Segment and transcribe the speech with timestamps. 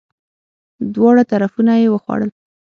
[0.93, 2.29] دواړه طرفونه یی وخوړل!